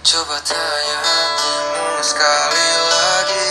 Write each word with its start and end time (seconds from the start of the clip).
Coba 0.00 0.40
tanya 0.40 0.96
hatimu 1.04 2.00
sekali 2.00 2.68
lagi. 2.88 3.50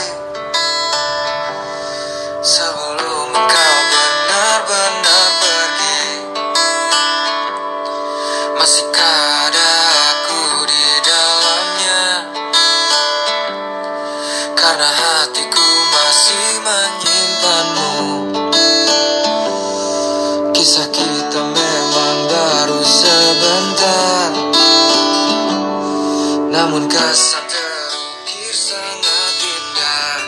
Sebelum 2.41 3.29
engkau 3.37 3.77
benar-benar 3.93 5.29
pergi 5.37 6.01
Masihkah 8.57 9.21
ada 9.45 9.71
aku 10.09 10.65
di 10.65 10.85
dalamnya? 11.05 12.05
Karena 14.57 14.89
hatiku 14.89 15.69
masih 15.93 16.49
menyimpanmu. 16.65 17.93
Kisah 20.57 20.89
kita 20.89 21.41
memang 21.45 22.17
baru 22.25 22.81
sebentar 22.81 24.18
Namun 26.69 26.85
kesan 26.85 27.49
terukir 27.49 28.53
sangat 28.53 29.33
indah. 29.41 30.21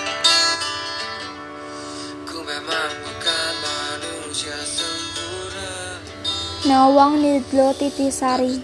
Ku 2.25 2.41
memang 2.41 2.93
bukan 3.05 3.53
manusia 3.61 4.57
sempurna. 4.65 6.01
Nawang 6.65 7.21
Nidlo 7.21 7.77
Titisari. 7.77 8.57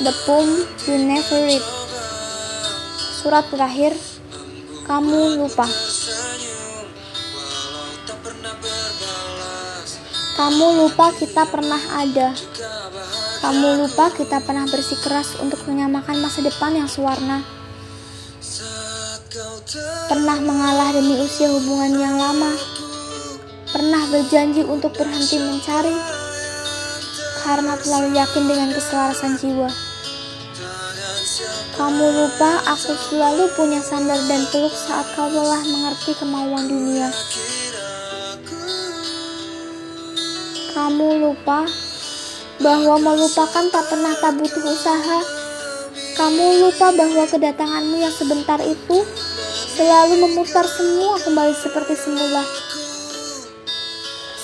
The 0.00 0.12
Poem 0.24 0.64
You 0.88 0.96
Never 1.04 1.52
Read. 1.52 1.64
Surat 3.12 3.44
terakhir. 3.52 3.92
Kamu 4.88 5.36
lupa. 5.36 5.68
Kamu 10.32 10.66
lupa 10.80 11.12
kita 11.12 11.44
pernah 11.44 11.82
ada 12.00 12.32
Kamu 13.40 13.80
lupa 13.80 14.12
kita 14.12 14.44
pernah 14.44 14.68
bersikeras 14.68 15.40
untuk 15.40 15.64
menyamakan 15.64 16.20
masa 16.20 16.44
depan 16.44 16.76
yang 16.76 16.84
sewarna. 16.84 17.40
Pernah 20.12 20.38
mengalah 20.44 20.92
demi 20.92 21.16
usia 21.16 21.48
hubungan 21.48 21.96
yang 21.96 22.20
lama. 22.20 22.52
Pernah 23.72 24.02
berjanji 24.12 24.60
untuk 24.60 24.92
berhenti 24.92 25.40
mencari 25.40 25.94
Karena 27.40 27.80
terlalu 27.80 28.12
yakin 28.20 28.44
dengan 28.44 28.68
keselarasan 28.76 29.40
jiwa. 29.40 29.72
Kamu 31.80 32.06
lupa 32.12 32.60
aku 32.68 32.92
selalu 33.08 33.48
punya 33.56 33.80
sandar 33.80 34.20
dan 34.28 34.44
peluk 34.52 34.76
saat 34.76 35.08
kau 35.16 35.32
lelah 35.32 35.64
mengerti 35.64 36.12
kemauan 36.20 36.68
dunia. 36.68 37.08
Kamu 40.76 41.08
lupa 41.24 41.64
bahwa 42.60 43.00
melupakan 43.00 43.64
tak 43.72 43.84
pernah 43.88 44.12
tak 44.20 44.36
butuh 44.36 44.64
usaha. 44.68 45.20
Kamu 46.16 46.68
lupa 46.68 46.92
bahwa 46.92 47.24
kedatanganmu 47.24 47.96
yang 47.96 48.12
sebentar 48.12 48.60
itu 48.60 48.98
selalu 49.76 50.28
memutar 50.28 50.68
semua 50.68 51.16
kembali 51.24 51.56
seperti 51.56 51.96
semula. 51.96 52.44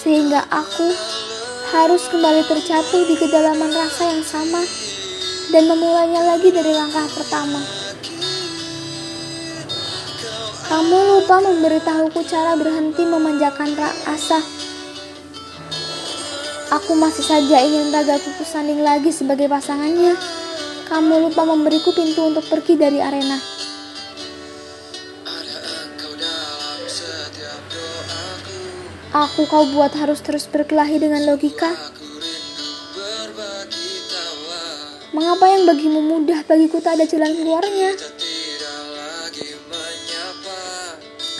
Sehingga 0.00 0.48
aku 0.48 0.89
harus 1.77 2.09
kembali 2.09 2.48
terjatuh 2.48 3.05
di 3.05 3.14
kedalaman 3.20 3.69
rasa 3.69 4.17
yang 4.17 4.25
sama 4.25 4.64
dan 5.53 5.69
memulainya 5.69 6.25
lagi 6.25 6.48
dari 6.48 6.72
langkah 6.72 7.05
pertama. 7.12 7.61
Kamu 10.67 10.98
lupa 11.14 11.39
memberitahuku 11.44 12.27
cara 12.27 12.59
berhenti 12.59 13.05
memanjakan 13.06 13.70
asa. 14.09 14.55
Aku 16.67 16.98
masih 16.98 17.22
saja 17.22 17.62
ingin 17.62 17.95
ragaku 17.95 18.34
kusanding 18.42 18.83
lagi 18.83 19.14
sebagai 19.14 19.47
pasangannya. 19.47 20.19
Kamu 20.91 21.31
lupa 21.31 21.47
memberiku 21.47 21.95
pintu 21.95 22.27
untuk 22.27 22.42
pergi 22.50 22.75
dari 22.75 22.98
arena. 22.98 23.39
Aku 29.15 29.47
kau 29.47 29.62
buat 29.71 29.94
harus 29.94 30.19
terus 30.26 30.50
berkelahi 30.50 30.99
dengan 30.99 31.22
logika. 31.22 31.71
Mengapa 35.15 35.47
yang 35.47 35.71
bagimu 35.71 36.03
mudah 36.03 36.43
bagiku 36.50 36.82
tak 36.82 36.99
ada 36.99 37.06
jalan 37.06 37.31
keluarnya? 37.31 37.94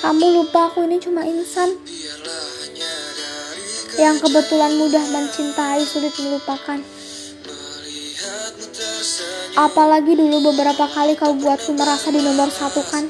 Kamu 0.07 0.27
lupa 0.39 0.71
aku 0.71 0.87
ini 0.87 1.03
cuma 1.03 1.27
insan 1.27 1.96
yang 3.97 4.21
kebetulan 4.21 4.77
mudah 4.77 5.05
mencintai 5.09 5.81
sulit 5.89 6.13
melupakan. 6.21 6.77
Apalagi 9.57 10.13
dulu 10.13 10.53
beberapa 10.53 10.85
kali 10.85 11.17
kau 11.17 11.33
buatku 11.33 11.73
merasa 11.73 12.13
di 12.13 12.21
nomor 12.21 12.53
satu 12.53 12.85
kan. 12.85 13.09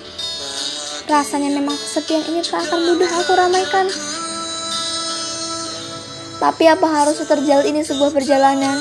Rasanya 1.07 1.51
memang 1.59 1.75
kesepian 1.75 2.23
ini 2.31 2.43
tak 2.47 2.71
akan 2.71 2.81
mudah 2.87 3.11
aku 3.19 3.33
ramaikan. 3.35 3.87
Tapi 6.39 6.65
apa 6.71 6.87
harus 6.87 7.19
terjal 7.19 7.67
ini 7.67 7.83
sebuah 7.83 8.15
perjalanan? 8.15 8.79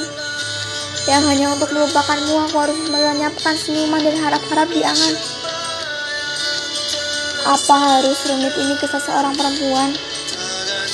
Yang 1.05 1.23
hanya 1.29 1.47
untuk 1.53 1.69
melupakanmu 1.73 2.33
aku 2.49 2.57
harus 2.57 2.79
melenyapkan 2.89 3.53
senyuman 3.57 4.01
dan 4.01 4.17
harap-harap 4.21 4.69
di 4.69 4.81
angan. 4.81 5.15
Apa 7.45 7.75
harus 7.77 8.17
rumit 8.25 8.53
ini 8.57 8.73
kisah 8.81 9.01
seorang 9.01 9.37
perempuan? 9.37 9.93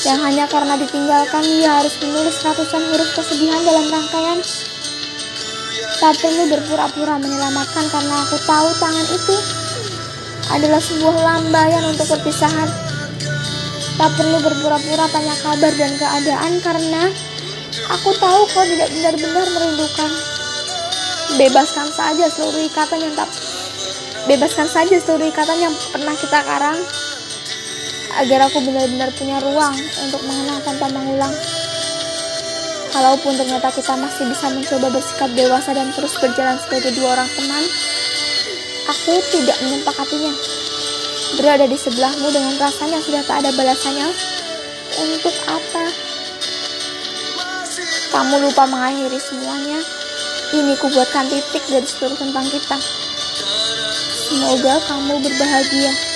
Yang 0.01 0.19
hanya 0.25 0.45
karena 0.49 0.73
ditinggalkan 0.81 1.45
ia 1.45 1.77
harus 1.77 1.93
menulis 2.01 2.41
ratusan 2.41 2.81
huruf 2.89 3.09
kesedihan 3.13 3.61
dalam 3.61 3.85
rangkaian 3.85 4.39
Tak 6.01 6.17
perlu 6.17 6.43
berpura-pura 6.49 7.21
menyelamatkan 7.21 7.85
karena 7.85 8.15
aku 8.25 8.37
tahu 8.49 8.67
tangan 8.81 9.07
itu 9.13 9.35
adalah 10.49 10.81
sebuah 10.81 11.15
lambaian 11.21 11.85
untuk 11.85 12.09
perpisahan. 12.09 12.65
Tak 14.01 14.09
perlu 14.17 14.41
berpura-pura 14.41 15.05
tanya 15.13 15.37
kabar 15.45 15.73
dan 15.77 15.93
keadaan 15.93 16.53
karena 16.65 17.03
aku 17.93 18.09
tahu 18.17 18.41
kau 18.49 18.65
tidak 18.65 18.89
benar-benar 18.89 19.45
merindukan. 19.53 20.11
Bebaskan 21.37 21.87
saja 21.93 22.25
seluruh 22.33 22.65
ikatan 22.65 22.99
yang 23.05 23.13
tak 23.13 23.29
bebaskan 24.25 24.65
saja 24.65 24.97
seluruh 24.97 25.29
ikatan 25.29 25.69
yang 25.69 25.73
pernah 25.93 26.17
kita 26.17 26.39
karang 26.41 26.81
agar 28.19 28.51
aku 28.51 28.59
benar-benar 28.65 29.07
punya 29.15 29.39
ruang 29.39 29.75
untuk 30.03 30.21
mengenang 30.27 30.59
tanpa 30.67 30.91
mengulang. 30.91 31.31
Kalaupun 32.91 33.39
ternyata 33.39 33.71
kita 33.71 33.95
masih 33.95 34.27
bisa 34.27 34.51
mencoba 34.51 34.91
bersikap 34.91 35.31
dewasa 35.31 35.71
dan 35.71 35.87
terus 35.95 36.11
berjalan 36.19 36.59
sebagai 36.59 36.91
dua 36.99 37.15
orang 37.15 37.29
teman, 37.39 37.63
aku 38.91 39.13
tidak 39.31 39.55
menyepakatinya. 39.63 40.33
Berada 41.39 41.63
di 41.71 41.77
sebelahmu 41.79 42.27
dengan 42.35 42.59
rasanya 42.59 42.99
sudah 42.99 43.23
tak 43.23 43.47
ada 43.47 43.55
balasannya. 43.55 44.11
Untuk 44.91 45.35
apa? 45.47 45.85
Kamu 48.11 48.43
lupa 48.43 48.67
mengakhiri 48.67 49.15
semuanya. 49.23 49.79
Ini 50.51 50.75
kubuatkan 50.83 51.31
titik 51.31 51.63
dari 51.71 51.87
seluruh 51.87 52.19
tentang 52.19 52.43
kita. 52.43 52.75
Semoga 54.27 54.83
kamu 54.83 55.23
berbahagia. 55.23 56.10